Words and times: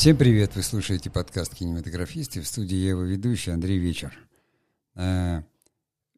Всем 0.00 0.16
привет! 0.16 0.56
Вы 0.56 0.62
слушаете 0.62 1.10
подкаст 1.10 1.54
«Кинематографисты». 1.54 2.40
В 2.40 2.46
студии 2.46 2.74
я 2.74 2.88
его 2.88 3.02
ведущий 3.02 3.50
Андрей 3.50 3.76
Вечер. 3.76 4.18
Э, 4.94 5.42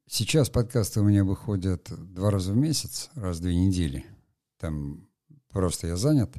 сейчас 0.06 0.50
подкасты 0.50 1.00
у 1.00 1.02
меня 1.02 1.24
выходят 1.24 1.90
два 1.90 2.30
раза 2.30 2.52
в 2.52 2.56
месяц, 2.56 3.10
раз 3.16 3.38
в 3.38 3.40
две 3.40 3.56
недели. 3.56 4.06
Там 4.60 5.08
просто 5.48 5.88
я 5.88 5.96
занят, 5.96 6.32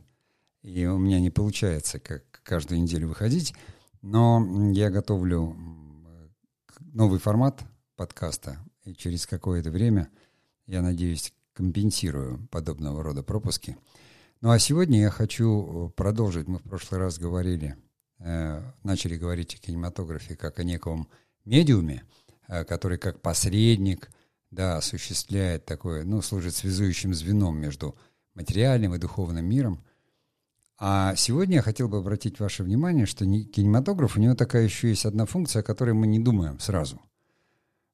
и 0.62 0.86
у 0.86 0.98
меня 0.98 1.20
не 1.20 1.32
получается 1.32 2.00
как 2.00 2.24
каждую 2.44 2.82
неделю 2.82 3.10
выходить. 3.10 3.54
Но 4.02 4.72
я 4.72 4.90
готовлю 4.90 5.54
новый 6.80 7.20
формат 7.20 7.62
подкаста, 7.98 8.58
и 8.86 8.94
через 8.94 9.28
какое-то 9.28 9.70
время, 9.70 10.08
я 10.66 10.82
надеюсь, 10.82 11.34
компенсирую 11.52 12.48
подобного 12.52 13.04
рода 13.04 13.22
пропуски– 13.22 13.76
ну 14.44 14.52
а 14.52 14.60
сегодня 14.60 15.00
я 15.00 15.10
хочу 15.10 15.88
э, 15.88 15.90
продолжить. 15.92 16.50
Мы 16.50 16.60
в 16.60 16.64
прошлый 16.64 17.00
раз 17.00 17.18
говорили, 17.18 17.78
э, 18.20 18.62
начали 18.84 19.16
говорить 19.16 19.56
о 19.56 19.58
кинематографе 19.58 20.36
как 20.36 20.60
о 20.60 20.66
неком 20.66 21.08
медиуме, 21.46 22.04
э, 22.50 22.66
который 22.66 22.98
как 22.98 23.22
посредник, 23.22 24.12
да, 24.52 24.76
осуществляет 24.76 25.66
такое, 25.66 26.04
ну, 26.04 26.22
служит 26.22 26.56
связующим 26.56 27.14
звеном 27.14 27.58
между 27.58 27.98
материальным 28.36 28.94
и 28.94 29.00
духовным 29.00 29.46
миром. 29.46 29.82
А 30.78 31.16
сегодня 31.16 31.56
я 31.56 31.62
хотел 31.62 31.88
бы 31.88 32.00
обратить 32.00 32.42
ваше 32.42 32.64
внимание, 32.64 33.06
что 33.06 33.24
кинематограф, 33.24 34.18
у 34.18 34.20
него 34.20 34.36
такая 34.36 34.66
еще 34.66 34.90
есть 34.90 35.06
одна 35.06 35.26
функция, 35.26 35.62
о 35.62 35.64
которой 35.64 35.94
мы 35.94 36.06
не 36.06 36.20
думаем 36.20 36.60
сразу– 36.60 37.02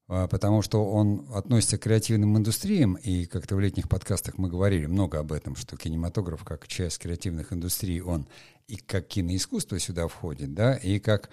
потому 0.09 0.63
что 0.63 0.83
он 0.89 1.27
относится 1.35 1.77
к 1.77 1.83
креативным 1.83 2.35
индустриям, 2.35 2.95
и 2.95 3.25
как-то 3.25 3.55
в 3.55 3.59
летних 3.59 3.87
подкастах 3.87 4.39
мы 4.39 4.49
говорили 4.49 4.87
много 4.87 5.19
об 5.19 5.31
этом, 5.31 5.55
что 5.55 5.77
кинематограф 5.77 6.43
как 6.43 6.67
часть 6.67 6.97
креативных 6.97 7.53
индустрий, 7.53 8.01
он 8.01 8.27
и 8.67 8.77
как 8.77 9.07
киноискусство 9.07 9.77
сюда 9.77 10.07
входит, 10.07 10.55
да, 10.55 10.75
и 10.75 10.99
как 10.99 11.29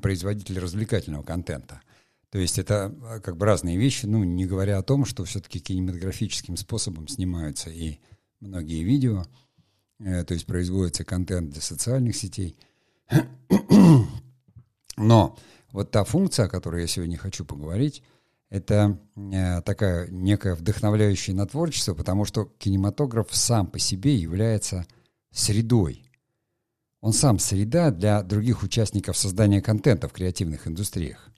производитель 0.00 0.58
развлекательного 0.58 1.22
контента. 1.22 1.82
То 2.30 2.38
есть 2.38 2.58
это 2.58 2.94
а, 3.04 3.20
как 3.20 3.36
бы 3.36 3.44
разные 3.44 3.76
вещи, 3.76 4.06
ну, 4.06 4.24
не 4.24 4.46
говоря 4.46 4.78
о 4.78 4.82
том, 4.82 5.04
что 5.04 5.24
все-таки 5.24 5.60
кинематографическим 5.60 6.56
способом 6.56 7.08
снимаются 7.08 7.68
и 7.68 8.00
многие 8.40 8.82
видео, 8.84 9.24
э, 9.98 10.24
то 10.24 10.32
есть 10.32 10.46
производится 10.46 11.04
контент 11.04 11.50
для 11.50 11.60
социальных 11.60 12.16
сетей. 12.16 12.56
Но 14.96 15.38
вот 15.72 15.90
та 15.90 16.04
функция, 16.04 16.46
о 16.46 16.48
которой 16.48 16.80
я 16.80 16.86
сегодня 16.86 17.18
хочу 17.18 17.44
поговорить, 17.44 18.02
это 18.54 19.00
э, 19.16 19.62
такая 19.62 20.06
некая 20.10 20.54
вдохновляющая 20.54 21.34
на 21.34 21.44
творчество, 21.44 21.92
потому 21.92 22.24
что 22.24 22.44
кинематограф 22.58 23.34
сам 23.34 23.66
по 23.66 23.80
себе 23.80 24.14
является 24.14 24.86
средой. 25.32 26.08
Он 27.00 27.12
сам 27.12 27.40
среда 27.40 27.90
для 27.90 28.22
других 28.22 28.62
участников 28.62 29.16
создания 29.16 29.60
контента 29.60 30.08
в 30.08 30.12
креативных 30.12 30.68
индустриях. 30.68 31.30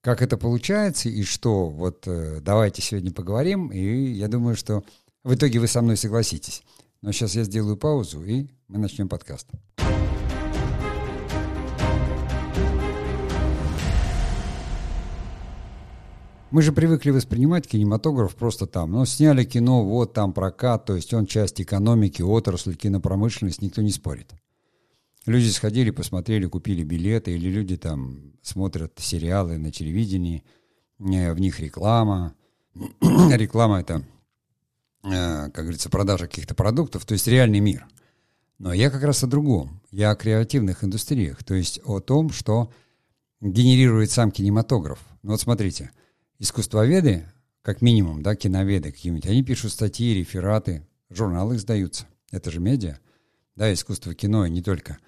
Как 0.00 0.22
это 0.22 0.38
получается 0.38 1.10
и 1.10 1.24
что, 1.24 1.68
вот 1.68 2.08
э, 2.08 2.40
давайте 2.40 2.80
сегодня 2.80 3.12
поговорим, 3.12 3.68
и 3.68 4.12
я 4.12 4.28
думаю, 4.28 4.56
что 4.56 4.84
в 5.22 5.34
итоге 5.34 5.60
вы 5.60 5.68
со 5.68 5.82
мной 5.82 5.98
согласитесь. 5.98 6.62
Но 7.02 7.12
сейчас 7.12 7.34
я 7.34 7.44
сделаю 7.44 7.76
паузу, 7.76 8.24
и 8.24 8.46
мы 8.66 8.78
начнем 8.78 9.10
подкаст. 9.10 9.46
Мы 16.52 16.60
же 16.60 16.72
привыкли 16.72 17.08
воспринимать 17.08 17.66
кинематограф 17.66 18.36
просто 18.36 18.66
там. 18.66 18.92
Ну, 18.92 19.06
сняли 19.06 19.42
кино, 19.44 19.82
вот 19.82 20.12
там 20.12 20.34
прокат, 20.34 20.84
то 20.84 20.94
есть 20.94 21.14
он 21.14 21.24
часть 21.24 21.62
экономики, 21.62 22.20
отрасль, 22.20 22.74
кинопромышленность, 22.74 23.62
никто 23.62 23.80
не 23.80 23.90
спорит. 23.90 24.34
Люди 25.24 25.48
сходили, 25.48 25.90
посмотрели, 25.90 26.44
купили 26.44 26.84
билеты, 26.84 27.32
или 27.32 27.48
люди 27.48 27.78
там 27.78 28.34
смотрят 28.42 28.92
сериалы 28.98 29.56
на 29.56 29.72
телевидении, 29.72 30.44
в 30.98 31.40
них 31.40 31.58
реклама. 31.58 32.34
реклама 33.00 33.80
это, 33.80 34.04
э, 35.04 35.48
как 35.48 35.64
говорится, 35.64 35.88
продажа 35.88 36.26
каких-то 36.26 36.54
продуктов, 36.54 37.06
то 37.06 37.14
есть 37.14 37.26
реальный 37.28 37.60
мир. 37.60 37.86
Но 38.58 38.74
я 38.74 38.90
как 38.90 39.02
раз 39.04 39.24
о 39.24 39.26
другом. 39.26 39.80
Я 39.90 40.10
о 40.10 40.16
креативных 40.16 40.84
индустриях, 40.84 41.44
то 41.44 41.54
есть 41.54 41.80
о 41.82 42.00
том, 42.00 42.28
что 42.28 42.70
генерирует 43.40 44.10
сам 44.10 44.30
кинематограф. 44.30 44.98
Ну 45.22 45.30
вот 45.30 45.40
смотрите– 45.40 45.92
искусствоведы, 46.42 47.24
как 47.62 47.82
минимум, 47.82 48.22
да, 48.22 48.34
киноведы 48.34 48.90
какие-нибудь, 48.90 49.26
они 49.26 49.44
пишут 49.44 49.70
статьи, 49.70 50.12
рефераты, 50.12 50.84
журналы 51.08 51.54
издаются. 51.54 52.06
Это 52.32 52.50
же 52.50 52.58
медиа, 52.58 52.98
да, 53.54 53.72
искусство 53.72 54.12
кино, 54.12 54.44
и 54.44 54.50
не 54.50 54.60
только. 54.60 54.98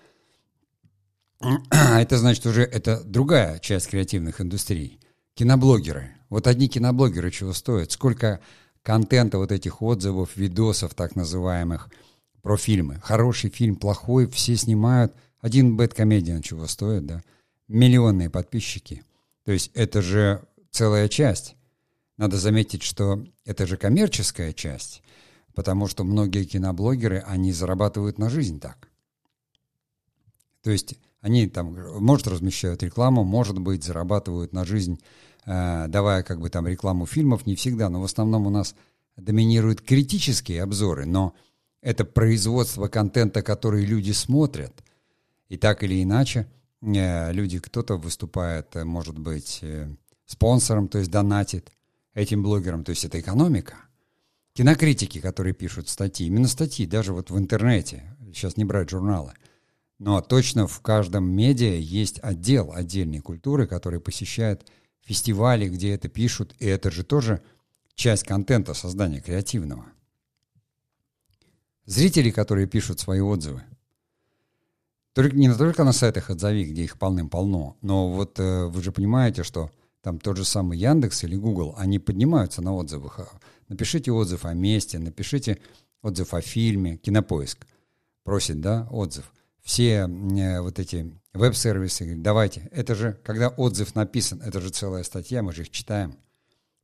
А 1.41 2.01
это 2.01 2.19
значит 2.19 2.47
уже, 2.47 2.63
это 2.63 3.03
другая 3.03 3.59
часть 3.59 3.89
креативных 3.89 4.41
индустрий. 4.41 5.01
Киноблогеры. 5.35 6.13
Вот 6.31 6.47
одни 6.47 6.69
киноблогеры 6.69 7.33
чего 7.33 7.53
стоят. 7.53 7.91
Сколько 7.91 8.41
контента 8.83 9.39
вот 9.39 9.51
этих 9.51 9.83
отзывов, 9.83 10.37
видосов 10.37 10.95
так 10.95 11.17
называемых 11.17 11.91
про 12.43 12.57
фильмы. 12.57 13.01
Хороший 13.03 13.51
фильм, 13.51 13.75
плохой, 13.75 14.29
все 14.29 14.57
снимают. 14.57 15.13
Один 15.41 15.77
бэткомедиан 15.77 16.43
чего 16.43 16.69
стоит, 16.69 17.05
да? 17.05 17.23
Миллионные 17.67 18.31
подписчики. 18.31 19.03
То 19.45 19.51
есть 19.51 19.73
это 19.75 20.01
же 20.01 20.45
целая 20.75 21.09
часть. 21.09 21.57
Надо 22.17 22.37
заметить, 22.37 22.83
что 22.83 23.25
это 23.45 23.67
же 23.67 23.77
коммерческая 23.77 24.53
часть, 24.53 25.03
потому 25.55 25.87
что 25.87 26.05
многие 26.05 26.45
киноблогеры, 26.45 27.25
они 27.27 27.53
зарабатывают 27.53 28.19
на 28.19 28.29
жизнь 28.29 28.61
так. 28.61 28.89
То 30.63 30.71
есть 30.71 30.97
они 31.21 31.47
там, 31.49 31.77
может, 32.01 32.27
размещают 32.27 32.83
рекламу, 32.83 33.25
может 33.25 33.59
быть, 33.59 33.85
зарабатывают 33.85 34.53
на 34.53 34.65
жизнь, 34.65 35.01
э, 35.47 35.87
давая 35.89 36.23
как 36.23 36.41
бы 36.41 36.51
там 36.51 36.67
рекламу 36.67 37.07
фильмов, 37.07 37.47
не 37.47 37.55
всегда, 37.55 37.89
но 37.89 38.01
в 38.01 38.05
основном 38.05 38.47
у 38.47 38.51
нас 38.51 38.75
доминируют 39.17 39.81
критические 39.81 40.63
обзоры, 40.63 41.07
но 41.07 41.35
это 41.83 42.05
производство 42.05 42.89
контента, 42.89 43.43
который 43.43 43.85
люди 43.85 44.11
смотрят. 44.11 44.83
И 45.49 45.57
так 45.57 45.85
или 45.85 46.03
иначе, 46.03 46.47
э, 46.83 47.33
люди, 47.33 47.59
кто-то 47.61 47.97
выступает, 47.97 48.75
э, 48.75 48.85
может 48.85 49.19
быть, 49.19 49.63
спонсором, 50.27 50.89
то 50.89 50.99
есть 50.99 51.11
донатит 51.11 51.73
этим 52.15 52.43
блогерам, 52.43 52.85
то 52.85 52.91
есть 52.91 53.05
это 53.05 53.21
экономика. 53.21 53.77
Кинокритики, 54.55 55.21
которые 55.21 55.53
пишут 55.53 55.89
статьи, 55.89 56.27
именно 56.27 56.49
статьи, 56.49 56.87
даже 56.87 57.13
вот 57.13 57.31
в 57.31 57.39
интернете, 57.39 58.17
сейчас 58.33 58.57
не 58.57 58.65
брать 58.65 58.91
журналы, 58.91 59.33
но 59.99 60.21
точно 60.21 60.67
в 60.67 60.81
каждом 60.81 61.29
медиа 61.29 61.77
есть 61.77 62.21
отдел 62.23 62.73
отдельной 62.73 63.21
культуры, 63.21 63.67
который 63.67 64.01
посещает 64.01 64.69
фестивали, 65.01 65.69
где 65.69 65.93
это 65.93 66.09
пишут, 66.09 66.55
и 66.59 66.67
это 66.67 66.91
же 66.91 67.05
тоже 67.05 67.43
часть 67.95 68.25
контента 68.25 68.75
создания 68.75 69.21
креативного. 69.21 69.87
Зрители, 71.85 72.31
которые 72.31 72.67
пишут 72.67 73.01
свои 73.01 73.21
отзывы, 73.21 73.63
только, 75.13 75.37
не 75.37 75.53
только 75.55 75.85
на 75.85 75.93
сайтах 75.93 76.31
«Отзови», 76.31 76.65
где 76.65 76.83
их 76.83 76.99
полным-полно, 76.99 77.77
но 77.83 78.11
вот 78.11 78.41
э, 78.41 78.67
вы 78.67 78.83
же 78.83 78.91
понимаете, 78.91 79.45
что 79.45 79.71
там 80.05 80.19
тот 80.19 80.37
же 80.37 80.45
самый 80.45 80.77
Яндекс 80.77 81.25
или 81.25 81.35
Google, 81.35 81.75
они 81.79 81.99
поднимаются 81.99 82.61
на 82.61 82.75
отзывах. 82.75 83.21
Напишите 83.69 84.13
отзыв 84.13 84.45
о 84.45 84.53
месте, 84.53 84.99
напишите 84.99 85.59
отзыв 86.03 86.35
о 86.35 86.43
фильме, 86.43 86.99
кинопоиск 86.99 87.67
просит, 88.23 88.61
да, 88.61 88.87
отзыв. 88.91 89.33
Все 89.63 90.07
э, 90.07 90.61
вот 90.61 90.79
эти 90.79 91.11
веб-сервисы 91.33 92.05
говорят, 92.05 92.23
давайте, 92.23 92.69
это 92.71 92.95
же, 92.95 93.19
когда 93.25 93.49
отзыв 93.49 93.95
написан, 93.95 94.43
это 94.43 94.61
же 94.61 94.69
целая 94.69 95.05
статья, 95.05 95.43
мы 95.43 95.55
же 95.55 95.63
их 95.63 95.71
читаем. 95.71 96.19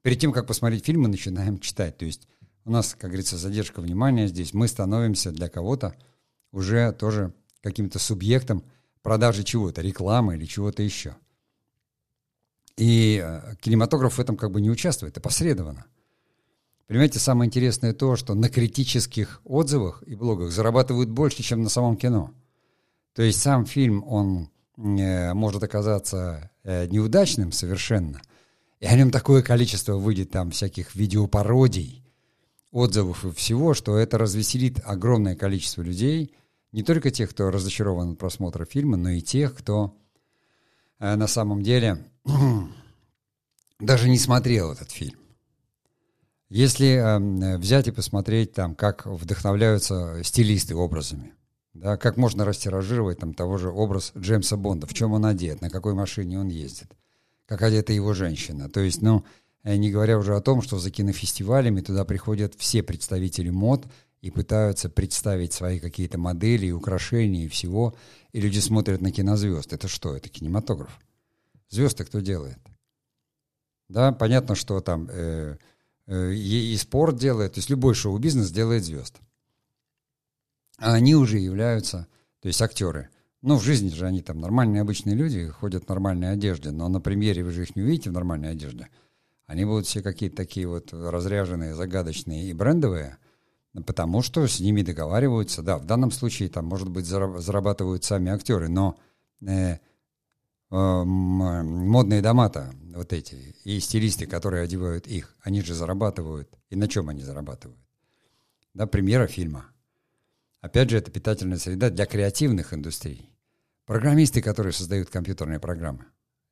Перед 0.01 0.19
тем, 0.19 0.33
как 0.33 0.47
посмотреть 0.47 0.87
фильм, 0.87 1.03
мы 1.03 1.09
начинаем 1.09 1.59
читать. 1.59 1.99
То 1.99 2.07
есть 2.07 2.27
у 2.65 2.71
нас, 2.71 2.95
как 2.99 3.11
говорится, 3.11 3.37
задержка 3.37 3.83
внимания 3.83 4.29
здесь. 4.29 4.55
Мы 4.55 4.67
становимся 4.67 5.31
для 5.31 5.51
кого-то 5.51 5.95
уже 6.53 6.93
тоже 6.93 7.35
каким-то 7.61 7.99
субъектом 7.99 8.65
продажи 9.03 9.45
чего-то, 9.45 9.83
рекламы 9.83 10.37
или 10.37 10.47
чего-то 10.47 10.83
еще. 10.83 11.17
И 12.81 13.23
э, 13.23 13.57
кинематограф 13.61 14.15
в 14.15 14.21
этом 14.21 14.39
как 14.39 14.53
бы 14.53 14.63
не 14.63 14.71
участвует, 14.71 15.17
опосредованно. 15.19 15.85
Понимаете, 16.87 17.19
самое 17.19 17.47
интересное 17.47 17.93
то, 17.93 18.17
что 18.17 18.35
на 18.35 18.49
критических 18.49 19.43
отзывах 19.45 20.03
и 20.07 20.15
блогах 20.15 20.51
зарабатывают 20.51 21.11
больше, 21.11 21.43
чем 21.43 21.63
на 21.63 21.69
самом 21.69 21.99
кино. 21.99 22.33
То 23.15 23.21
есть 23.21 23.39
сам 23.43 23.67
фильм, 23.67 24.03
он 24.09 24.49
э, 24.79 25.35
может 25.35 25.63
оказаться 25.63 26.51
э, 26.65 26.87
неудачным 26.87 27.53
совершенно, 27.53 28.23
и 28.81 28.87
о 28.87 28.97
нем 28.97 29.11
такое 29.11 29.43
количество 29.43 29.97
выйдет 29.97 30.31
там 30.31 30.51
всяких 30.51 30.95
видеопародий, 30.95 32.03
отзывов 32.71 33.27
и 33.27 33.33
всего, 33.33 33.75
что 33.75 33.99
это 33.99 34.17
развеселит 34.17 34.81
огромное 34.85 35.37
количество 35.37 35.83
людей, 35.83 36.35
не 36.73 36.83
только 36.83 37.11
тех, 37.11 37.29
кто 37.29 37.51
разочарован 37.51 38.13
от 38.13 38.19
просмотра 38.19 38.65
фильма, 38.65 38.97
но 38.97 39.11
и 39.11 39.21
тех, 39.21 39.55
кто 39.55 40.00
на 41.01 41.27
самом 41.27 41.63
деле 41.63 42.05
даже 43.81 44.09
не 44.09 44.19
смотрел 44.19 44.73
этот 44.73 44.91
фильм. 44.91 45.21
Если 46.51 46.89
э, 46.89 47.59
взять 47.59 47.87
и 47.87 47.93
посмотреть 47.93 48.53
там, 48.53 48.75
как 48.75 49.07
вдохновляются 49.07 50.21
стилисты 50.25 50.75
образами, 50.75 51.33
Да, 51.75 51.97
как 51.97 52.17
можно 52.17 52.45
растиражировать 52.45 53.19
там 53.19 53.35
того 53.35 53.57
же 53.57 53.71
образ 53.71 54.13
Джеймса 54.19 54.57
Бонда, 54.57 54.89
в 54.89 54.93
чем 54.93 55.13
он 55.13 55.25
одет, 55.25 55.61
на 55.61 55.71
какой 55.71 55.95
машине 55.95 56.41
он 56.41 56.49
ездит, 56.49 56.91
как 57.47 57.63
одета 57.63 57.93
его 57.93 58.13
женщина. 58.15 58.69
То 58.69 58.81
есть, 58.81 59.01
ну, 59.01 59.25
э, 59.63 59.77
не 59.77 59.93
говоря 59.93 60.19
уже 60.19 60.35
о 60.35 60.41
том, 60.41 60.61
что 60.61 60.81
за 60.81 60.91
кинофестивалями 60.91 61.81
туда 61.81 62.05
приходят 62.05 62.55
все 62.59 62.83
представители 62.83 63.51
мод 63.51 63.87
и 64.21 64.31
пытаются 64.31 64.89
представить 64.89 65.53
свои 65.53 65.79
какие-то 65.79 66.19
модели 66.19 66.67
и 66.67 66.73
украшения 66.73 67.47
и 67.47 67.49
всего, 67.49 67.95
и 68.33 68.41
люди 68.41 68.59
смотрят 68.59 69.01
на 69.01 69.11
кинозвезд. 69.11 69.73
Это 69.73 69.89
что? 69.89 70.15
Это 70.15 70.29
кинематограф. 70.29 70.99
Звезды 71.71 72.05
кто 72.05 72.21
делает? 72.21 72.59
Да, 73.89 74.13
понятно, 74.13 74.55
что 74.55 74.81
там 74.81 75.09
э, 75.11 75.57
э, 76.07 76.33
и, 76.35 76.77
спорт 76.77 77.17
делает, 77.17 77.55
то 77.55 77.59
есть 77.59 77.71
любой 77.71 77.95
шоу-бизнес 77.95 78.51
делает 78.51 78.85
звезд. 78.85 79.17
А 80.79 80.95
они 80.95 81.15
уже 81.15 81.39
являются, 81.39 82.07
то 82.41 82.49
есть 82.49 82.61
актеры. 82.63 83.09
Ну, 83.43 83.57
в 83.57 83.63
жизни 83.63 83.89
же 83.89 84.07
они 84.07 84.21
там 84.21 84.39
нормальные 84.39 84.83
обычные 84.83 85.17
люди, 85.17 85.49
ходят 85.49 85.85
в 85.85 85.89
нормальной 85.89 86.33
одежде, 86.33 86.71
но 86.71 86.89
на 86.89 87.01
премьере 87.01 87.43
вы 87.43 87.53
же 87.53 87.63
их 87.63 87.75
не 87.75 87.83
увидите 87.83 88.11
в 88.11 88.13
нормальной 88.13 88.53
одежде. 88.53 88.89
Они 89.47 89.65
будут 89.65 89.87
все 89.87 90.03
какие-то 90.03 90.37
такие 90.37 90.69
вот 90.69 90.93
разряженные, 90.93 91.75
загадочные 91.75 92.49
и 92.49 92.53
брендовые, 92.53 93.17
потому 93.87 94.23
что 94.23 94.47
с 94.47 94.61
ними 94.61 94.83
договариваются. 94.83 95.63
Да, 95.63 95.79
в 95.79 95.85
данном 95.85 96.11
случае 96.11 96.49
там, 96.49 96.67
может 96.67 96.89
быть, 96.89 97.07
зарабатывают 97.07 98.05
сами 98.05 98.31
актеры, 98.31 98.69
но 98.69 98.99
э, 99.47 99.75
э, 99.75 99.79
модные 100.71 102.23
дома-то 102.23 102.73
вот 102.95 103.13
эти 103.13 103.55
и 103.65 103.81
стилисты, 103.81 104.27
которые 104.27 104.65
одевают 104.65 105.07
их, 105.07 105.37
они 105.43 105.63
же 105.63 105.75
зарабатывают. 105.75 106.49
И 106.69 106.77
на 106.77 106.89
чем 106.89 107.09
они 107.09 107.23
зарабатывают? 107.23 107.81
Да, 108.75 108.87
премьера 108.87 109.27
фильма– 109.27 109.67
Опять 110.61 110.91
же, 110.91 110.99
это 110.99 111.11
питательная 111.11 111.59
среда 111.59 111.91
для 111.91 112.07
креативных 112.07 112.75
индустрий. 112.75 113.31
Программисты, 113.87 114.43
которые 114.43 114.73
создают 114.73 115.09
компьютерные 115.09 115.59
программы 115.59 116.05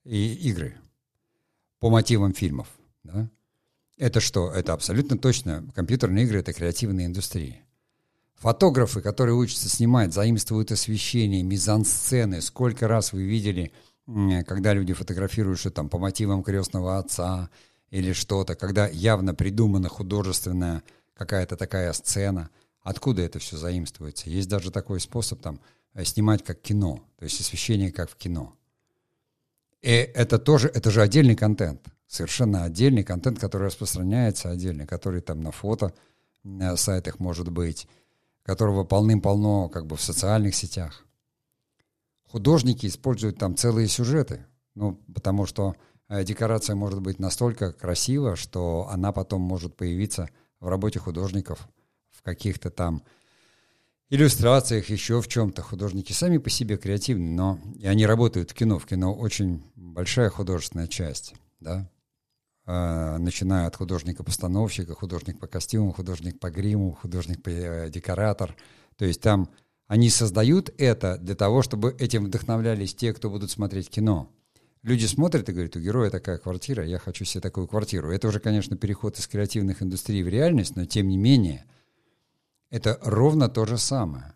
и 0.04 0.34
игры 0.48 0.76
по 1.78 1.90
мотивам 1.90 2.32
фильмов. 2.32 2.68
Да? 3.04 3.28
Это 3.98 4.20
что? 4.20 4.50
Это 4.50 4.72
абсолютно 4.72 5.18
точно. 5.18 5.66
Компьютерные 5.74 6.24
игры— 6.24 6.38
это 6.40 6.52
креативные 6.52 7.06
индустрии. 7.06 7.62
Фотографы, 8.36 9.00
которые 9.00 9.34
учатся 9.34 9.68
снимать, 9.68 10.14
заимствуют 10.14 10.70
освещение, 10.70 11.42
мизансцены. 11.42 12.40
Сколько 12.40 12.86
раз 12.86 13.12
вы 13.12 13.24
видели, 13.24 13.72
когда 14.46 14.72
люди 14.72 14.92
фотографируют 14.92 15.58
что 15.58 15.70
там 15.70 15.88
по 15.88 15.98
мотивам 15.98 16.44
крестного 16.44 16.98
отца 16.98 17.50
или 17.90 18.12
что-то, 18.12 18.54
когда 18.54 18.86
явно 18.86 19.34
придумана 19.34 19.88
художественная 19.88 20.84
какая-то 21.14 21.56
такая 21.56 21.92
сцена— 21.92 22.50
Откуда 22.88 23.20
это 23.20 23.38
все 23.38 23.58
заимствуется? 23.58 24.30
Есть 24.30 24.48
даже 24.48 24.70
такой 24.70 24.98
способ 24.98 25.42
там 25.42 25.60
э, 25.92 26.04
снимать 26.04 26.42
как 26.42 26.58
кино, 26.62 27.04
то 27.18 27.24
есть 27.24 27.38
освещение 27.38 27.92
как 27.92 28.10
в 28.10 28.16
кино. 28.16 28.56
И 29.82 29.90
это 29.90 30.38
тоже, 30.38 30.68
это 30.68 30.90
же 30.90 31.02
отдельный 31.02 31.36
контент, 31.36 31.82
совершенно 32.08 32.64
отдельный 32.64 33.04
контент, 33.04 33.38
который 33.38 33.66
распространяется 33.66 34.50
отдельно, 34.50 34.86
который 34.86 35.20
там 35.20 35.40
на 35.42 35.52
фото 35.52 35.94
на 36.42 36.76
сайтах 36.76 37.20
может 37.20 37.50
быть, 37.50 37.86
которого 38.42 38.84
полным-полно 38.84 39.68
как 39.68 39.86
бы 39.86 39.96
в 39.96 40.00
социальных 40.00 40.54
сетях. 40.54 41.04
Художники 42.24 42.86
используют 42.86 43.38
там 43.38 43.56
целые 43.56 43.88
сюжеты, 43.88 44.46
ну, 44.74 45.00
потому 45.14 45.46
что 45.46 45.76
э, 46.08 46.24
декорация 46.24 46.74
может 46.76 47.00
быть 47.00 47.18
настолько 47.18 47.72
красива, 47.72 48.36
что 48.36 48.88
она 48.90 49.12
потом 49.12 49.42
может 49.42 49.76
появиться 49.76 50.28
в 50.60 50.68
работе 50.68 50.98
художников 50.98 51.68
в 52.10 52.22
каких-то 52.22 52.70
там 52.70 53.02
иллюстрациях, 54.10 54.88
еще 54.88 55.20
в 55.20 55.28
чем-то. 55.28 55.62
Художники 55.62 56.12
сами 56.12 56.38
по 56.38 56.50
себе 56.50 56.76
креативны, 56.76 57.30
но 57.30 57.58
и 57.78 57.86
они 57.86 58.06
работают 58.06 58.50
в 58.50 58.54
кино. 58.54 58.78
В 58.78 58.86
кино 58.86 59.14
очень 59.14 59.62
большая 59.76 60.30
художественная 60.30 60.86
часть, 60.86 61.34
да, 61.60 61.90
начиная 62.68 63.66
от 63.66 63.76
художника-постановщика, 63.76 64.94
художник 64.94 65.40
по 65.40 65.46
костюму, 65.46 65.92
художник 65.92 66.38
по 66.38 66.50
гриму, 66.50 66.92
художник 67.00 67.42
по 67.42 67.48
э. 67.48 67.90
То 67.90 69.04
есть 69.04 69.22
там 69.22 69.48
они 69.86 70.10
создают 70.10 70.70
это 70.76 71.16
для 71.16 71.34
того, 71.34 71.62
чтобы 71.62 71.96
этим 71.98 72.26
вдохновлялись 72.26 72.94
те, 72.94 73.14
кто 73.14 73.30
будут 73.30 73.50
смотреть 73.50 73.88
кино. 73.88 74.30
Люди 74.82 75.06
смотрят 75.06 75.48
и 75.48 75.52
говорят, 75.52 75.76
у 75.76 75.80
героя 75.80 76.10
такая 76.10 76.36
квартира, 76.36 76.84
я 76.84 76.98
хочу 76.98 77.24
себе 77.24 77.40
такую 77.40 77.66
квартиру. 77.66 78.12
Это 78.12 78.28
уже, 78.28 78.38
конечно, 78.38 78.76
переход 78.76 79.18
из 79.18 79.26
креативных 79.26 79.82
индустрий 79.82 80.22
в 80.22 80.28
реальность, 80.28 80.76
но 80.76 80.84
тем 80.84 81.08
не 81.08 81.16
менее– 81.16 81.64
это 82.70 82.98
ровно 83.02 83.48
то 83.48 83.64
же 83.64 83.78
самое. 83.78 84.34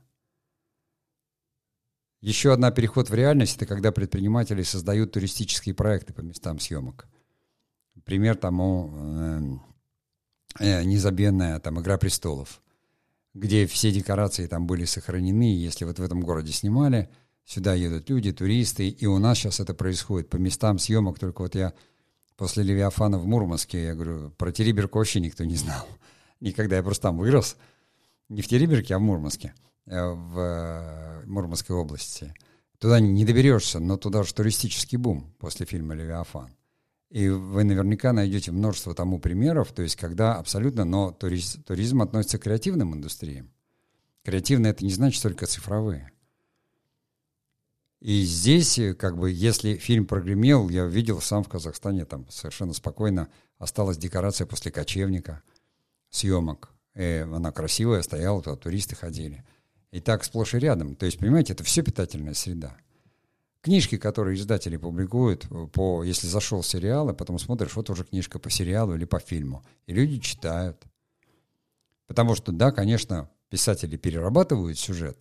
Еще 2.22 2.52
одна 2.52 2.70
переход 2.70 3.10
в 3.10 3.14
реальность– 3.14 3.56
это 3.58 3.66
когда 3.66 3.92
предприниматели 3.92 4.62
создают 4.62 5.12
туристические 5.12 5.74
проекты 5.74 6.14
по 6.14 6.20
местам 6.22 6.58
съемок. 6.58 7.06
Пример 8.04 8.36
тому 8.36 8.90
э, 8.94 9.40
э, 10.60 10.84
незабвенная 10.84 11.58
там 11.60 11.80
«Игра 11.80 11.98
престолов», 11.98 12.60
где 13.34 13.66
все 13.66 13.90
декорации 13.90 14.46
там 14.46 14.66
были 14.66 14.84
сохранены. 14.84 15.56
Если 15.56 15.84
вот 15.84 15.98
в 15.98 16.02
этом 16.02 16.20
городе 16.20 16.52
снимали, 16.52 17.08
сюда 17.44 17.74
едут 17.74 18.10
люди, 18.10 18.32
туристы, 18.32 18.88
и 18.88 19.06
у 19.06 19.18
нас 19.18 19.38
сейчас 19.38 19.60
это 19.60 19.74
происходит 19.74 20.28
по 20.28 20.36
местам 20.36 20.78
съемок. 20.78 21.18
Только 21.18 21.42
вот 21.42 21.54
я 21.54 21.72
после 22.36 22.62
«Левиафана» 22.62 23.18
в 23.18 23.26
Мурманске, 23.26 23.84
я 23.84 23.94
говорю, 23.94 24.30
про 24.30 24.52
Териберку 24.52 24.98
вообще 24.98 25.20
никто 25.20 25.44
не 25.44 25.56
знал. 25.56 25.86
Никогда 26.40 26.76
я 26.76 26.82
просто 26.82 27.02
там 27.02 27.18
вырос– 27.18 27.56
не 28.32 28.40
в 28.40 28.48
Тереберке, 28.48 28.94
а 28.94 28.98
в 28.98 29.02
Мурманске, 29.02 29.54
э, 29.86 30.10
в 30.10 30.38
э, 30.38 31.26
Мурманской 31.26 31.76
области. 31.76 32.34
Туда 32.78 32.98
не 32.98 33.24
доберешься, 33.24 33.78
но 33.78 33.96
туда 33.96 34.22
же 34.22 34.34
туристический 34.34 34.98
бум 34.98 35.32
после 35.38 35.66
фильма 35.66 35.94
«Левиафан». 35.94 36.50
И 37.12 37.28
вы 37.28 37.64
наверняка 37.64 38.14
найдете 38.14 38.52
множество 38.52 38.94
тому 38.94 39.18
примеров, 39.18 39.70
то 39.72 39.82
есть 39.82 39.96
когда 39.96 40.36
абсолютно, 40.36 40.86
но 40.86 41.10
туриз, 41.10 41.58
туризм 41.66 42.00
относится 42.00 42.38
к 42.38 42.44
креативным 42.44 42.94
индустриям. 42.94 43.52
Креативные 44.24 44.70
это 44.70 44.82
не 44.82 44.92
значит 44.92 45.22
только 45.22 45.44
цифровые. 45.44 46.10
И 48.00 48.22
здесь, 48.22 48.78
э, 48.78 48.94
как 48.94 49.18
бы, 49.18 49.30
если 49.30 49.76
фильм 49.76 50.06
прогремел, 50.06 50.70
я 50.70 50.86
видел 50.86 51.20
сам 51.20 51.44
в 51.44 51.50
Казахстане, 51.50 52.06
там 52.06 52.26
совершенно 52.30 52.72
спокойно 52.72 53.28
осталась 53.58 53.98
декорация 53.98 54.46
после 54.46 54.72
кочевника, 54.72 55.42
съемок. 56.08 56.70
И 56.94 57.26
она 57.30 57.52
красивая, 57.52 58.00
стояла, 58.00 58.42
туда 58.42 58.56
туристы 58.56 58.96
ходили. 58.96 59.44
И 59.90 60.00
так 60.00 60.24
сплошь 60.24 60.54
и 60.54 60.58
рядом. 60.58 60.96
То 60.96 61.04
есть, 61.04 61.18
понимаете, 61.18 61.52
это 61.52 61.62
все 61.62 61.82
питательная 61.82 62.32
среда. 62.32 62.74
Книжки, 63.62 63.96
которые 63.96 64.36
издатели 64.36 64.76
публикуют, 64.76 65.46
по, 65.72 66.02
если 66.02 66.26
зашел 66.26 66.64
сериал, 66.64 67.08
и 67.10 67.14
потом 67.14 67.38
смотришь, 67.38 67.76
вот 67.76 67.90
уже 67.90 68.04
книжка 68.04 68.40
по 68.40 68.50
сериалу 68.50 68.96
или 68.96 69.04
по 69.04 69.20
фильму. 69.20 69.64
И 69.86 69.94
люди 69.94 70.18
читают. 70.18 70.82
Потому 72.08 72.34
что, 72.34 72.50
да, 72.50 72.72
конечно, 72.72 73.30
писатели 73.50 73.96
перерабатывают 73.96 74.78
сюжет, 74.78 75.20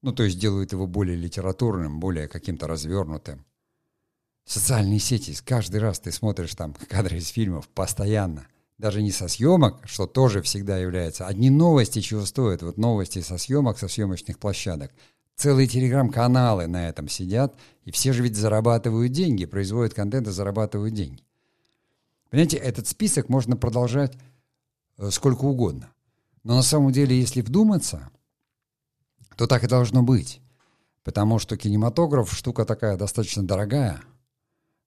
ну, 0.00 0.12
то 0.12 0.22
есть 0.22 0.38
делают 0.38 0.72
его 0.72 0.86
более 0.86 1.16
литературным, 1.16 2.00
более 2.00 2.26
каким-то 2.26 2.66
развернутым. 2.66 3.44
Социальные 4.46 4.98
сети, 4.98 5.36
каждый 5.44 5.80
раз 5.80 6.00
ты 6.00 6.10
смотришь 6.10 6.54
там 6.54 6.74
кадры 6.88 7.18
из 7.18 7.28
фильмов 7.28 7.68
постоянно 7.68 8.46
даже 8.78 9.02
не 9.02 9.12
со 9.12 9.28
съемок, 9.28 9.80
что 9.84 10.06
тоже 10.06 10.42
всегда 10.42 10.78
является. 10.78 11.26
Одни 11.26 11.50
новости 11.50 12.00
чего 12.00 12.24
стоят. 12.24 12.62
Вот 12.62 12.76
новости 12.76 13.20
со 13.20 13.38
съемок, 13.38 13.78
со 13.78 13.88
съемочных 13.88 14.38
площадок. 14.38 14.92
Целые 15.36 15.66
телеграм-каналы 15.66 16.66
на 16.66 16.88
этом 16.88 17.08
сидят, 17.08 17.56
и 17.84 17.90
все 17.90 18.12
же 18.12 18.22
ведь 18.22 18.36
зарабатывают 18.36 19.12
деньги, 19.12 19.46
производят 19.46 19.94
контент 19.94 20.28
и 20.28 20.30
зарабатывают 20.30 20.94
деньги. 20.94 21.24
Понимаете, 22.30 22.56
этот 22.56 22.86
список 22.86 23.28
можно 23.28 23.56
продолжать 23.56 24.16
э, 24.98 25.10
сколько 25.10 25.44
угодно. 25.44 25.92
Но 26.44 26.56
на 26.56 26.62
самом 26.62 26.92
деле, 26.92 27.18
если 27.18 27.40
вдуматься, 27.40 28.10
то 29.36 29.46
так 29.46 29.64
и 29.64 29.68
должно 29.68 30.02
быть. 30.02 30.40
Потому 31.02 31.38
что 31.38 31.56
кинематограф 31.56 32.32
штука 32.32 32.64
такая 32.64 32.96
достаточно 32.96 33.42
дорогая, 33.42 34.00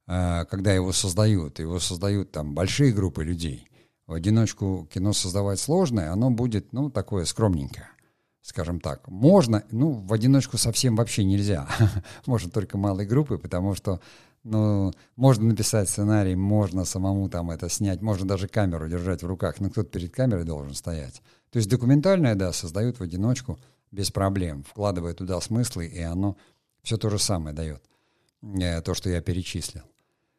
э, 0.07 0.45
когда 0.45 0.73
его 0.73 0.91
создают. 0.91 1.59
Его 1.59 1.79
создают 1.79 2.31
там 2.31 2.53
большие 2.53 2.93
группы 2.93 3.23
людей 3.23 3.67
в 4.07 4.13
одиночку 4.13 4.87
кино 4.91 5.13
создавать 5.13 5.59
сложное, 5.59 6.11
оно 6.11 6.31
будет, 6.31 6.71
ну, 6.71 6.89
такое 6.89 7.25
скромненькое, 7.25 7.89
скажем 8.41 8.79
так. 8.79 9.07
Можно, 9.07 9.63
ну, 9.71 9.91
в 9.91 10.13
одиночку 10.13 10.57
совсем 10.57 10.95
вообще 10.95 11.23
нельзя. 11.23 11.67
можно 12.25 12.49
только 12.49 12.77
малой 12.77 13.05
группы, 13.05 13.37
потому 13.37 13.75
что, 13.75 13.99
ну, 14.43 14.93
можно 15.15 15.45
написать 15.45 15.89
сценарий, 15.89 16.35
можно 16.35 16.85
самому 16.85 17.29
там 17.29 17.51
это 17.51 17.69
снять, 17.69 18.01
можно 18.01 18.27
даже 18.27 18.47
камеру 18.47 18.87
держать 18.87 19.23
в 19.23 19.27
руках, 19.27 19.59
но 19.59 19.69
кто-то 19.69 19.89
перед 19.89 20.13
камерой 20.13 20.45
должен 20.45 20.73
стоять. 20.73 21.21
То 21.51 21.57
есть 21.57 21.69
документальное, 21.69 22.35
да, 22.35 22.53
создают 22.53 22.99
в 22.99 23.03
одиночку 23.03 23.59
без 23.91 24.11
проблем, 24.11 24.63
вкладывая 24.63 25.13
туда 25.13 25.39
смыслы, 25.41 25.87
и 25.87 26.01
оно 26.01 26.37
все 26.83 26.97
то 26.97 27.09
же 27.09 27.19
самое 27.19 27.55
дает, 27.55 27.83
э, 28.41 28.81
то, 28.81 28.93
что 28.93 29.09
я 29.09 29.21
перечислил. 29.21 29.83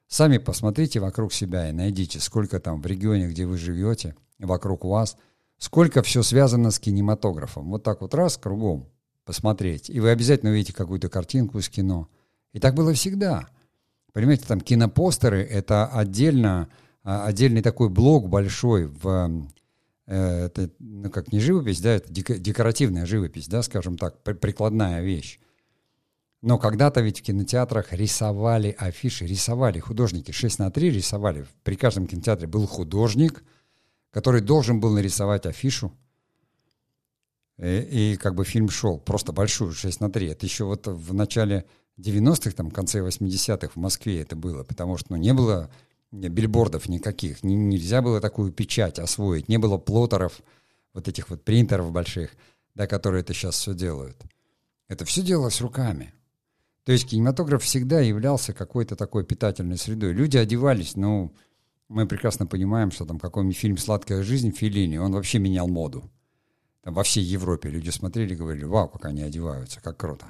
Сами 0.06 0.38
посмотрите 0.38 1.00
вокруг 1.00 1.32
себя 1.32 1.68
и 1.68 1.72
найдите, 1.72 2.20
сколько 2.20 2.60
там 2.60 2.80
в 2.80 2.86
регионе, 2.86 3.28
где 3.28 3.44
вы 3.46 3.58
живете, 3.58 4.16
вокруг 4.38 4.84
вас, 4.84 5.16
сколько 5.58 6.02
все 6.02 6.22
связано 6.22 6.70
с 6.70 6.78
кинематографом. 6.78 7.70
Вот 7.70 7.82
так 7.82 8.00
вот 8.00 8.14
раз, 8.14 8.36
кругом. 8.36 8.88
посмотреть, 9.24 9.90
и 9.90 10.00
вы 10.00 10.10
обязательно 10.10 10.52
увидите 10.52 10.72
какую-то 10.72 11.10
картинку 11.10 11.58
из 11.58 11.68
кино. 11.68 12.08
И 12.52 12.60
так 12.60 12.74
было 12.74 12.94
всегда. 12.94 13.48
Понимаете, 14.14 14.46
там 14.46 14.60
кинопостеры— 14.60 15.42
это 15.50 15.86
отдельно, 15.86 16.68
а, 17.02 17.26
отдельный 17.26 17.60
такой 17.60 17.90
блок 17.90 18.28
большой 18.28 18.86
в 18.86 19.46
э, 20.06 20.46
это, 20.46 20.70
ну, 20.78 21.10
как 21.10 21.30
не 21.30 21.40
живопись, 21.40 21.80
да, 21.80 21.90
это 21.90 22.10
декоративная 22.10 23.04
живопись, 23.04 23.48
да, 23.48 23.62
скажем 23.62 23.98
так, 23.98 24.22
прикладная 24.22 25.02
вещь. 25.02 25.38
Но 26.40 26.56
когда-то 26.56 27.00
ведь 27.00 27.20
в 27.20 27.22
кинотеатрах 27.22 27.92
рисовали 27.92 28.74
афиши, 28.78 29.26
рисовали 29.26 29.80
художники 29.80 30.30
6 30.30 30.60
на 30.60 30.70
3 30.70 30.90
рисовали. 30.90 31.46
При 31.64 31.74
каждом 31.76 32.06
кинотеатре 32.06 32.46
был 32.46 32.66
художник, 32.66 33.44
который 34.10 34.40
должен 34.40 34.80
был 34.80 34.90
нарисовать 34.90 35.46
афишу. 35.46 35.92
И, 37.58 38.12
и 38.12 38.16
как 38.16 38.34
бы 38.34 38.44
фильм 38.44 38.68
шел, 38.70 38.98
просто 38.98 39.32
большую, 39.32 39.72
6 39.72 40.00
на 40.00 40.10
3. 40.10 40.28
Это 40.28 40.46
еще 40.46 40.64
вот 40.64 40.86
в 40.86 41.12
начале 41.12 41.66
90-х, 41.98 42.52
там, 42.52 42.70
в 42.70 42.72
конце 42.72 43.00
80-х 43.00 43.72
в 43.74 43.76
Москве 43.76 44.22
это 44.22 44.36
было, 44.36 44.62
потому 44.62 44.96
что 44.96 45.12
ну, 45.12 45.16
не 45.16 45.34
было 45.34 45.70
бильбордов 46.10 46.88
никаких, 46.88 47.42
не, 47.42 47.54
нельзя 47.54 48.00
было 48.00 48.20
такую 48.20 48.52
печать 48.52 48.98
освоить, 48.98 49.48
не 49.48 49.58
было 49.58 49.76
плоттеров, 49.76 50.40
вот 50.94 51.06
этих 51.08 51.28
вот 51.28 51.44
принтеров 51.44 51.92
больших, 51.92 52.30
да, 52.74 52.86
которые 52.86 53.20
это 53.20 53.34
сейчас 53.34 53.56
все 53.56 53.74
делают. 53.74 54.16
Это 54.88 55.04
все 55.04 55.22
делалось 55.22 55.60
руками. 55.60 56.14
То 56.84 56.92
есть 56.92 57.08
кинематограф 57.08 57.62
всегда 57.62 58.00
являлся 58.00 58.54
какой-то 58.54 58.96
такой 58.96 59.22
питательной 59.22 59.76
средой. 59.76 60.12
Люди 60.12 60.38
одевались, 60.38 60.96
ну, 60.96 61.34
мы 61.88 62.06
прекрасно 62.06 62.46
понимаем, 62.46 62.90
что 62.90 63.04
там 63.06 63.18
какой-нибудь 63.18 63.56
фильм 63.56 63.78
«Сладкая 63.78 64.22
жизнь» 64.22 64.52
Филини, 64.52 64.98
он 64.98 65.12
вообще 65.12 65.38
менял 65.38 65.68
моду. 65.68 66.10
Там 66.82 66.94
во 66.94 67.02
всей 67.02 67.24
Европе 67.24 67.70
люди 67.70 67.90
смотрели 67.90 68.34
и 68.34 68.36
говорили, 68.36 68.64
вау, 68.64 68.88
как 68.88 69.06
они 69.06 69.22
одеваются, 69.22 69.80
как 69.80 69.96
круто. 69.96 70.26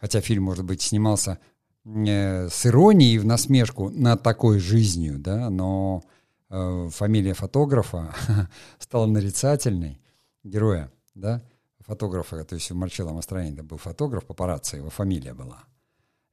Хотя 0.00 0.20
фильм, 0.20 0.44
может 0.44 0.64
быть, 0.64 0.82
снимался 0.82 1.38
э, 1.84 2.48
с 2.48 2.66
иронией 2.66 3.18
в 3.18 3.24
насмешку 3.24 3.90
над 3.90 4.22
такой 4.22 4.58
жизнью, 4.58 5.18
да, 5.18 5.50
но 5.50 6.02
э, 6.50 6.88
фамилия 6.90 7.34
фотографа 7.34 8.14
стала 8.78 9.06
нарицательной, 9.06 10.00
героя, 10.42 10.90
да, 11.14 11.42
фотографа, 11.80 12.42
то 12.44 12.54
есть 12.54 12.70
у 12.70 12.74
Марчелла 12.74 13.12
Мастроенда 13.12 13.62
был 13.62 13.76
фотограф, 13.76 14.24
папарацци, 14.24 14.76
его 14.76 14.90
фамилия 14.90 15.34
была. 15.34 15.64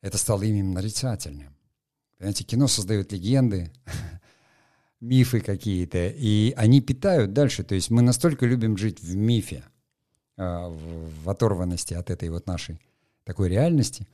Это 0.01 0.17
стало 0.17 0.43
именем 0.43 0.71
нарицательным. 0.71 1.55
Понимаете, 2.17 2.43
кино 2.43 2.67
создает 2.67 3.11
легенды, 3.11 3.71
мифы 5.01 5.39
какие-то, 5.39 6.07
и 6.07 6.53
они 6.57 6.81
питают 6.81 7.33
дальше. 7.33 7.63
То 7.63 7.75
есть 7.75 7.89
мы 7.89 8.01
настолько 8.01 8.45
любим 8.45 8.77
жить 8.77 9.01
в 9.01 9.15
мифе, 9.15 9.63
а, 10.37 10.69
в 10.69 11.29
оторванности 11.29 11.93
от 11.93 12.09
этой 12.09 12.29
вот 12.29 12.47
нашей 12.47 12.79
такой 13.23 13.49
реальности 13.49 14.07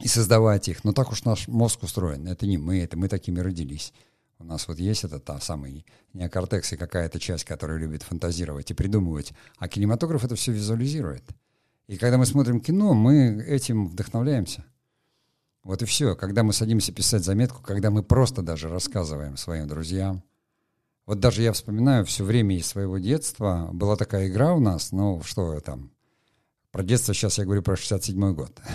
и 0.00 0.08
создавать 0.08 0.68
их. 0.68 0.84
Но 0.84 0.92
так 0.92 1.12
уж 1.12 1.24
наш 1.24 1.48
мозг 1.48 1.82
устроен. 1.82 2.26
Это 2.26 2.46
не 2.46 2.58
мы, 2.58 2.80
это 2.80 2.96
мы 2.96 3.08
такими 3.08 3.40
родились. 3.40 3.92
У 4.38 4.44
нас 4.44 4.66
вот 4.66 4.78
есть 4.78 5.04
этот 5.04 5.24
та 5.24 5.38
самый 5.38 5.86
неокортекс 6.14 6.72
и 6.72 6.76
какая-то 6.76 7.20
часть, 7.20 7.44
которая 7.44 7.78
любит 7.78 8.02
фантазировать 8.02 8.70
и 8.70 8.74
придумывать. 8.74 9.32
А 9.58 9.68
кинематограф 9.68 10.24
это 10.24 10.34
все 10.34 10.50
визуализирует. 10.50 11.22
И 11.86 11.96
когда 11.96 12.18
мы 12.18 12.26
смотрим 12.26 12.60
кино, 12.60 12.94
мы 12.94 13.44
этим 13.46 13.86
вдохновляемся. 13.86 14.64
Вот 15.64 15.82
и 15.82 15.84
все. 15.84 16.16
Когда 16.16 16.42
мы 16.42 16.52
садимся 16.52 16.92
писать 16.92 17.24
заметку, 17.24 17.62
когда 17.62 17.90
мы 17.90 18.02
просто 18.02 18.42
даже 18.42 18.68
рассказываем 18.68 19.36
своим 19.36 19.68
друзьям. 19.68 20.22
Вот 21.06 21.20
даже 21.20 21.42
я 21.42 21.52
вспоминаю 21.52 22.04
все 22.04 22.24
время 22.24 22.56
из 22.56 22.66
своего 22.66 22.98
детства. 22.98 23.68
Была 23.72 23.96
такая 23.96 24.28
игра 24.28 24.54
у 24.54 24.60
нас, 24.60 24.92
ну 24.92 25.20
что 25.24 25.58
там, 25.60 25.90
про 26.70 26.82
детство 26.82 27.12
сейчас 27.12 27.38
я 27.38 27.44
говорю 27.44 27.62
про 27.62 27.74
67-й 27.74 28.34
год. 28.34 28.52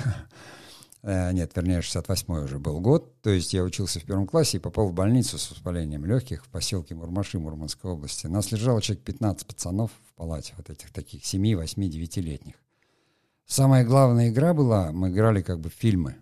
Э, 1.03 1.31
нет, 1.31 1.51
вернее, 1.55 1.79
68-й 1.79 2.43
уже 2.43 2.57
был 2.59 2.81
год. 2.81 3.21
То 3.21 3.29
есть 3.29 3.53
я 3.53 3.63
учился 3.63 3.99
в 3.99 4.03
первом 4.03 4.27
классе 4.27 4.57
и 4.57 4.59
попал 4.59 4.87
в 4.89 4.93
больницу 4.93 5.37
с 5.37 5.51
воспалением 5.51 6.05
легких 6.05 6.43
в 6.43 6.49
поселке 6.49 6.95
Мурмаши 6.95 7.39
Мурманской 7.39 7.91
области. 7.91 8.25
Нас 8.25 8.51
лежало 8.51 8.81
человек 8.81 9.05
15 9.05 9.47
пацанов 9.47 9.91
в 10.09 10.13
палате, 10.15 10.53
вот 10.57 10.69
этих 10.71 10.91
таких 10.91 11.23
7, 11.23 11.55
8, 11.55 11.83
9-летних. 11.83 12.55
Самая 13.45 13.85
главная 13.85 14.29
игра 14.29 14.53
была, 14.53 14.91
мы 14.91 15.09
играли 15.09 15.41
как 15.43 15.59
бы 15.59 15.69
фильмы. 15.69 16.17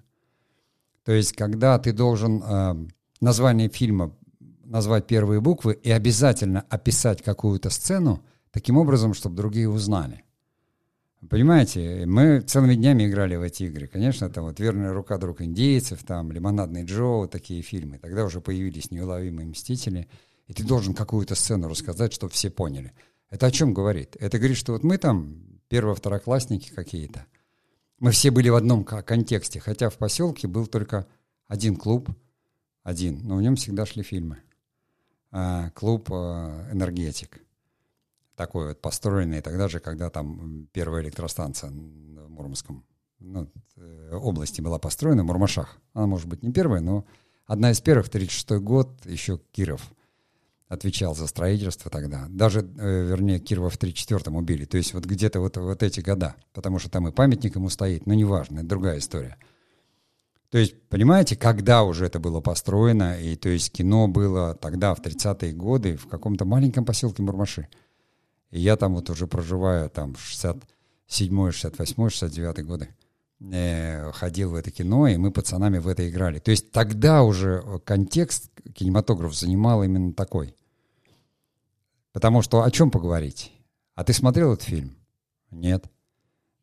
То 1.06 1.14
есть, 1.14 1.34
когда 1.34 1.78
ты 1.78 1.94
должен 1.94 2.44
э, 2.44 2.88
название 3.22 3.70
фильма 3.70 4.16
назвать 4.64 5.06
первые 5.06 5.40
буквы 5.40 5.74
и 5.74 5.92
обязательно 5.92 6.66
описать 6.70 7.22
какую-то 7.22 7.70
сцену 7.70 8.26
таким 8.52 8.78
образом, 8.78 9.14
чтобы 9.14 9.36
другие 9.36 9.70
узнали. 9.70 10.24
Понимаете, 11.30 12.06
мы 12.06 12.42
целыми 12.42 12.76
днями 12.76 13.08
играли 13.08 13.36
в 13.36 13.42
эти 13.42 13.64
игры. 13.64 13.88
Конечно, 13.88 14.30
там 14.30 14.46
вот 14.46 14.60
«Верная 14.60 14.94
рука 14.94 15.18
друг 15.18 15.42
индейцев», 15.42 16.04
там 16.04 16.32
«Лимонадный 16.32 16.84
Джо», 16.84 17.28
такие 17.28 17.62
фильмы. 17.62 18.00
Тогда 18.00 18.26
уже 18.26 18.42
появились 18.42 18.92
«Неуловимые 18.92 19.48
мстители». 19.48 20.08
И 20.48 20.54
ты 20.54 20.64
должен 20.64 20.94
какую-то 20.94 21.34
сцену 21.36 21.68
рассказать, 21.68 22.14
чтобы 22.14 22.34
все 22.34 22.50
поняли. 22.50 22.94
Это 23.30 23.48
о 23.48 23.52
чем 23.52 23.74
говорит? 23.74 24.16
Это 24.20 24.38
говорит, 24.38 24.58
что 24.58 24.74
вот 24.74 24.84
мы 24.84 24.98
там 24.98 25.60
перво-второклассники 25.68 26.70
какие-то. 26.70 27.26
Мы 28.00 28.12
все 28.12 28.32
были 28.32 28.50
в 28.50 28.56
одном 28.56 28.84
контексте, 28.84 29.60
хотя 29.60 29.90
в 29.90 29.98
поселке 29.98 30.48
был 30.48 30.68
только 30.68 31.08
один 31.48 31.76
клуб, 31.76 32.10
один, 32.84 33.22
но 33.24 33.38
в 33.38 33.42
нем 33.42 33.56
всегда 33.56 33.86
шли 33.86 34.04
фильмы. 34.04 34.42
А, 35.32 35.70
клуб 35.72 36.10
а, 36.12 36.70
«Энергетик» 36.72 37.42
такой 38.36 38.70
вот 38.70 38.82
построенный 38.82 39.42
тогда 39.42 39.68
же, 39.68 39.80
когда 39.80 40.10
там 40.10 40.68
первая 40.72 41.04
электростанция 41.04 41.70
в 41.70 42.30
Мурманском 42.30 42.86
ну, 43.20 43.50
э, 43.78 44.12
области 44.14 44.62
была 44.62 44.78
построена, 44.78 45.24
в 45.24 45.26
Мурмашах. 45.26 45.78
Она, 45.94 46.06
может 46.06 46.28
быть, 46.28 46.44
не 46.44 46.52
первая, 46.52 46.82
но 46.82 47.06
одна 47.46 47.72
из 47.72 47.82
первых, 47.82 48.10
36 48.10 48.62
год, 48.62 49.06
еще 49.06 49.40
Киров 49.52 49.90
отвечал 50.68 51.16
за 51.16 51.28
строительство 51.28 51.92
тогда. 51.92 52.26
Даже, 52.30 52.62
э, 52.62 53.06
вернее, 53.06 53.40
Кирова 53.40 53.70
в 53.70 53.78
34-м 53.78 54.36
убили. 54.36 54.66
То 54.66 54.78
есть 54.78 54.94
вот 54.94 55.06
где-то 55.06 55.40
вот, 55.40 55.58
вот 55.58 55.84
эти 55.84 56.00
года. 56.00 56.36
Потому 56.54 56.80
что 56.80 56.90
там 56.90 57.08
и 57.08 57.12
памятник 57.12 57.56
ему 57.56 57.70
стоит, 57.70 58.06
но 58.06 58.14
неважно, 58.14 58.60
это 58.60 58.68
другая 58.68 59.00
история. 59.00 59.38
То 60.50 60.58
есть, 60.58 60.76
понимаете, 60.90 61.36
когда 61.36 61.84
уже 61.84 62.06
это 62.06 62.20
было 62.20 62.40
построено, 62.40 63.20
и 63.20 63.36
то 63.36 63.50
есть 63.50 63.72
кино 63.72 64.08
было 64.08 64.56
тогда, 64.56 64.96
в 64.96 65.02
30-е 65.02 65.54
годы, 65.54 65.98
в 65.98 66.08
каком-то 66.08 66.46
маленьком 66.46 66.86
поселке 66.86 67.22
Мурмаши. 67.22 67.68
И 68.52 68.60
я 68.60 68.78
там 68.78 68.96
вот 68.96 69.10
уже 69.10 69.28
проживаю, 69.28 69.90
там, 69.90 70.16
67 70.16 71.52
68 71.52 72.10
69 72.10 72.66
годы, 72.66 72.90
э, 73.52 74.12
ходил 74.12 74.52
в 74.52 74.56
это 74.56 74.72
кино, 74.72 75.08
и 75.08 75.18
мы 75.18 75.32
пацанами 75.32 75.78
в 75.78 75.88
это 75.88 76.08
играли. 76.10 76.40
То 76.40 76.52
есть 76.52 76.72
тогда 76.72 77.24
уже 77.24 77.64
контекст 77.86 78.50
кинематограф 78.74 79.36
занимал 79.36 79.84
именно 79.84 80.14
такой. 80.14 80.56
Потому 82.12 82.42
что 82.42 82.64
о 82.64 82.72
чем 82.72 82.92
поговорить? 82.92 83.52
А 83.96 84.04
ты 84.04 84.14
смотрел 84.14 84.54
этот 84.54 84.66
фильм? 84.66 84.96
Нет. 85.52 85.86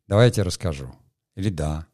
Давай 0.07 0.27
я 0.27 0.31
тебе 0.31 0.43
расскажу. 0.43 0.91
Или 1.35 1.49
да. 1.49 1.87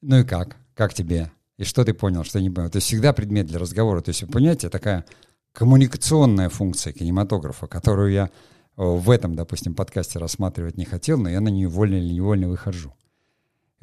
Ну 0.00 0.20
и 0.20 0.24
как? 0.24 0.56
Как 0.74 0.94
тебе? 0.94 1.30
И 1.56 1.64
что 1.64 1.84
ты 1.84 1.94
понял, 1.94 2.24
что 2.24 2.40
не 2.40 2.50
понял? 2.50 2.70
То 2.70 2.76
есть 2.76 2.88
всегда 2.88 3.12
предмет 3.12 3.46
для 3.46 3.58
разговора. 3.58 4.00
То 4.00 4.10
есть, 4.10 4.26
понимаете, 4.30 4.68
такая 4.68 5.04
коммуникационная 5.52 6.48
функция 6.48 6.92
кинематографа, 6.92 7.66
которую 7.66 8.12
я 8.12 8.30
в 8.76 9.10
этом, 9.10 9.36
допустим, 9.36 9.74
подкасте 9.74 10.18
рассматривать 10.18 10.76
не 10.76 10.84
хотел, 10.84 11.18
но 11.18 11.28
я 11.28 11.40
на 11.40 11.48
нее 11.48 11.68
вольно 11.68 11.94
или 11.94 12.12
невольно 12.12 12.48
выхожу. 12.48 12.92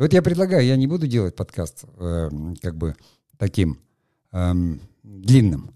Вот 0.01 0.13
я 0.13 0.23
предлагаю, 0.23 0.65
я 0.65 0.77
не 0.77 0.87
буду 0.87 1.05
делать 1.05 1.35
подкаст 1.35 1.83
э, 1.99 2.31
как 2.59 2.75
бы 2.75 2.95
таким 3.37 3.77
э, 4.31 4.51
длинным, 5.03 5.75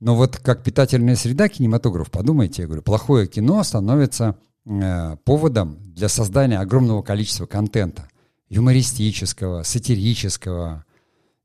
но 0.00 0.16
вот 0.16 0.38
как 0.38 0.64
питательная 0.64 1.14
среда 1.14 1.48
кинематограф, 1.48 2.10
подумайте, 2.10 2.62
я 2.62 2.66
говорю, 2.66 2.82
плохое 2.82 3.28
кино 3.28 3.62
становится 3.62 4.34
э, 4.66 5.16
поводом 5.22 5.78
для 5.94 6.08
создания 6.08 6.58
огромного 6.58 7.02
количества 7.02 7.46
контента, 7.46 8.08
юмористического, 8.48 9.62
сатирического, 9.62 10.84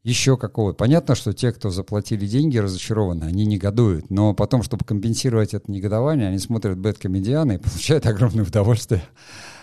еще 0.01 0.35
какого. 0.35 0.73
Понятно, 0.73 1.13
что 1.13 1.31
те, 1.31 1.51
кто 1.51 1.69
заплатили 1.69 2.25
деньги, 2.25 2.57
разочарованы, 2.57 3.25
они 3.25 3.45
негодуют. 3.45 4.09
Но 4.09 4.33
потом, 4.33 4.63
чтобы 4.63 4.83
компенсировать 4.83 5.53
это 5.53 5.71
негодование, 5.71 6.29
они 6.29 6.39
смотрят 6.39 6.79
бэткомедианы 6.79 7.53
и 7.53 7.59
получают 7.59 8.05
огромное 8.07 8.45
удовольствие 8.45 9.03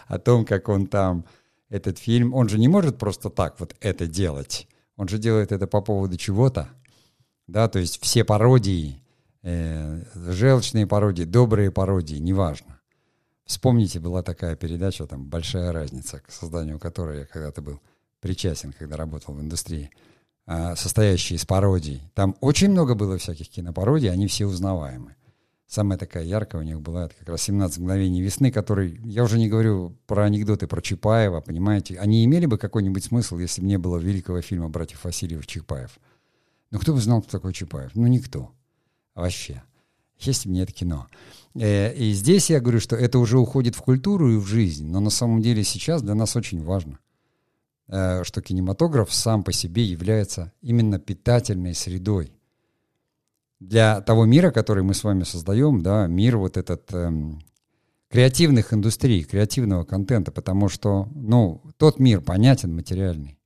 о 0.06 0.20
том, 0.20 0.44
как 0.44 0.68
он 0.68 0.86
там 0.86 1.24
этот 1.72 1.98
фильм. 1.98 2.34
Он 2.34 2.48
же 2.48 2.58
не 2.58 2.68
может 2.68 2.98
просто 2.98 3.30
так 3.30 3.58
вот 3.58 3.74
это 3.80 4.06
делать. 4.06 4.68
Он 4.96 5.08
же 5.08 5.18
делает 5.18 5.52
это 5.52 5.66
по 5.66 5.80
поводу 5.80 6.16
чего-то. 6.16 6.68
Да, 7.46 7.68
то 7.68 7.78
есть 7.78 8.00
все 8.02 8.24
пародии, 8.24 9.02
э, 9.42 10.04
желчные 10.14 10.86
пародии, 10.86 11.24
добрые 11.24 11.70
пародии, 11.70 12.16
неважно. 12.16 12.78
Вспомните, 13.46 14.00
была 14.00 14.22
такая 14.22 14.54
передача, 14.54 15.06
там 15.06 15.24
«Большая 15.24 15.72
разница», 15.72 16.20
к 16.20 16.30
созданию 16.30 16.78
которой 16.78 17.20
я 17.20 17.26
когда-то 17.26 17.62
был 17.62 17.80
причастен, 18.20 18.72
когда 18.78 18.96
работал 18.96 19.34
в 19.34 19.40
индустрии. 19.40 19.90
А, 20.46 20.76
состоящие 20.76 21.36
из 21.36 21.46
пародий. 21.46 22.02
Там 22.14 22.36
очень 22.40 22.70
много 22.70 22.94
было 22.94 23.16
всяких 23.18 23.48
кинопародий, 23.48 24.10
они 24.10 24.26
все 24.26 24.46
узнаваемы. 24.46 25.16
Самая 25.72 25.98
такая 25.98 26.22
яркая 26.22 26.60
у 26.60 26.64
них 26.64 26.82
была, 26.82 27.06
это 27.06 27.14
как 27.14 27.30
раз 27.30 27.48
«17 27.48 27.80
мгновений 27.80 28.20
весны», 28.20 28.52
который, 28.52 29.00
я 29.04 29.24
уже 29.24 29.38
не 29.38 29.48
говорю 29.48 29.96
про 30.06 30.24
анекдоты 30.24 30.66
про 30.66 30.82
Чапаева, 30.82 31.40
понимаете, 31.40 31.98
они 31.98 32.26
имели 32.26 32.44
бы 32.44 32.58
какой-нибудь 32.58 33.02
смысл, 33.02 33.38
если 33.38 33.62
бы 33.62 33.68
не 33.68 33.78
было 33.78 33.96
великого 33.96 34.42
фильма 34.42 34.68
братьев 34.68 35.02
Васильев 35.02 35.46
«Чапаев». 35.46 35.98
Ну, 36.70 36.78
кто 36.78 36.92
бы 36.92 37.00
знал, 37.00 37.22
кто 37.22 37.30
такой 37.38 37.54
Чапаев? 37.54 37.92
Ну, 37.94 38.06
никто. 38.06 38.52
Вообще. 39.14 39.62
Если 40.18 40.50
бы 40.50 40.56
не 40.56 40.60
это 40.60 40.74
кино. 40.74 41.08
Э, 41.54 41.94
и 41.94 42.12
здесь 42.12 42.50
я 42.50 42.60
говорю, 42.60 42.78
что 42.78 42.94
это 42.94 43.18
уже 43.18 43.38
уходит 43.38 43.74
в 43.74 43.80
культуру 43.80 44.30
и 44.30 44.36
в 44.36 44.44
жизнь, 44.44 44.86
но 44.86 45.00
на 45.00 45.08
самом 45.08 45.40
деле 45.40 45.64
сейчас 45.64 46.02
для 46.02 46.14
нас 46.14 46.36
очень 46.36 46.62
важно, 46.62 46.98
э, 47.88 48.24
что 48.24 48.42
кинематограф 48.42 49.10
сам 49.10 49.42
по 49.42 49.52
себе 49.52 49.84
является 49.84 50.52
именно 50.60 50.98
питательной 50.98 51.74
средой 51.74 52.34
для 53.68 54.00
того 54.00 54.24
мира, 54.24 54.50
который 54.50 54.82
мы 54.82 54.94
с 54.94 55.04
вами 55.04 55.22
создаем, 55.22 55.82
да, 55.82 56.06
мир 56.06 56.36
вот 56.36 56.56
этот 56.56 56.92
эм, 56.92 57.40
креативных 58.10 58.74
индустрий, 58.74 59.22
креативного 59.22 59.84
контента, 59.84 60.32
потому 60.32 60.68
что, 60.68 61.08
ну, 61.14 61.62
тот 61.76 61.98
мир 61.98 62.20
понятен, 62.20 62.74
материальный, 62.74 63.38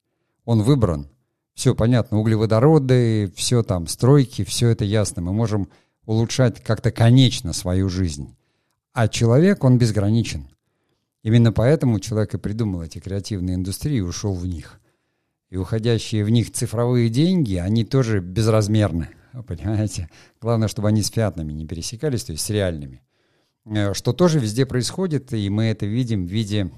он 0.44 0.62
выбран, 0.62 1.08
все 1.54 1.74
понятно, 1.74 2.18
углеводороды, 2.18 3.32
все 3.36 3.62
там, 3.62 3.86
стройки, 3.86 4.44
все 4.44 4.68
это 4.68 4.84
ясно, 4.84 5.22
мы 5.22 5.32
можем 5.32 5.68
улучшать 6.06 6.62
как-то 6.62 6.90
конечно 6.90 7.52
свою 7.52 7.88
жизнь, 7.88 8.34
а 8.92 9.08
человек, 9.08 9.64
он 9.64 9.76
безграничен. 9.78 10.48
Именно 11.22 11.52
поэтому 11.52 12.00
человек 12.00 12.34
и 12.34 12.38
придумал 12.38 12.82
эти 12.82 13.00
креативные 13.00 13.56
индустрии 13.56 13.98
и 13.98 14.00
ушел 14.00 14.34
в 14.34 14.46
них. 14.46 14.80
И 15.50 15.56
уходящие 15.56 16.24
в 16.24 16.30
них 16.30 16.52
цифровые 16.52 17.08
деньги, 17.08 17.56
они 17.56 17.84
тоже 17.84 18.20
безразмерны. 18.20 19.10
понимаете? 19.46 20.08
Главное, 20.40 20.68
чтобы 20.68 20.88
они 20.88 21.02
с 21.02 21.10
пятнами 21.10 21.52
не 21.52 21.66
пересекались, 21.66 22.24
то 22.24 22.32
есть 22.32 22.44
с 22.44 22.50
реальными. 22.50 23.02
Э, 23.64 23.94
что 23.94 24.12
тоже 24.12 24.38
везде 24.38 24.66
происходит, 24.66 25.32
и 25.32 25.48
мы 25.50 25.64
это 25.64 25.86
видим 25.86 26.26
в 26.26 26.30
виде 26.30 26.70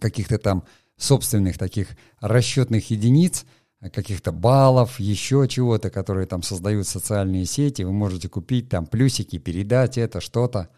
каких-то 0.00 0.38
там 0.38 0.64
собственных 0.96 1.58
таких 1.58 1.88
расчетных 2.20 2.90
единиц, 2.90 3.44
каких-то 3.92 4.32
баллов, 4.32 5.00
еще 5.00 5.46
чего-то, 5.48 5.90
которые 5.90 6.26
там 6.26 6.42
создают 6.42 6.86
социальные 6.86 7.46
сети. 7.46 7.82
Вы 7.82 7.92
можете 7.92 8.28
купить 8.28 8.68
там 8.68 8.86
плюсики, 8.86 9.38
передать 9.38 9.96
это, 9.96 10.20
что-то. 10.20 10.68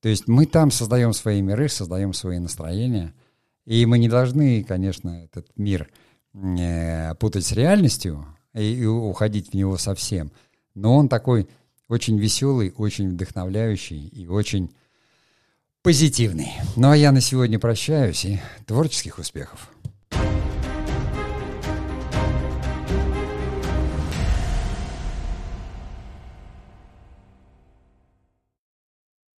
То 0.00 0.10
есть 0.10 0.28
мы 0.28 0.44
там 0.44 0.70
создаем 0.70 1.14
свои 1.14 1.40
миры, 1.40 1.70
создаем 1.70 2.12
свои 2.12 2.38
настроения. 2.38 3.14
И 3.64 3.86
мы 3.86 3.98
не 3.98 4.10
должны, 4.10 4.62
конечно, 4.62 5.24
этот 5.24 5.48
мир 5.56 5.88
э, 6.34 7.14
путать 7.14 7.46
с 7.46 7.52
реальностью, 7.52 8.26
и 8.54 8.84
уходить 8.84 9.50
в 9.50 9.54
него 9.54 9.76
совсем. 9.76 10.30
Но 10.74 10.96
он 10.96 11.08
такой 11.08 11.48
очень 11.88 12.18
веселый, 12.18 12.72
очень 12.76 13.10
вдохновляющий 13.10 14.06
и 14.08 14.26
очень 14.26 14.70
позитивный. 15.82 16.52
Ну 16.76 16.90
а 16.90 16.96
я 16.96 17.12
на 17.12 17.20
сегодня 17.20 17.58
прощаюсь 17.58 18.24
и 18.24 18.40
творческих 18.66 19.18
успехов. 19.18 19.73